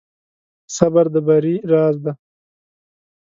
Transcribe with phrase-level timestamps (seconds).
[0.75, 2.13] صبر د بری راز دی.